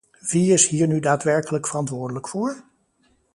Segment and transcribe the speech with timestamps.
[0.31, 2.63] Wie is hier nu daadwerkelijk verantwoordelijk voor?